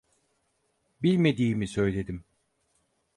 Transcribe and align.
Bilmediğimi 1.03 1.67
söyledim. 1.67 2.23